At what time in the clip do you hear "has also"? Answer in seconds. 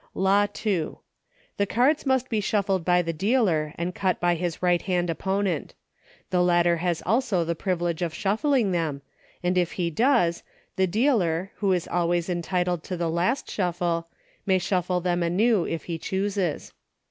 6.77-7.43